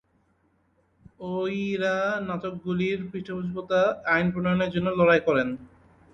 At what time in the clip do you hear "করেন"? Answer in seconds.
5.27-5.47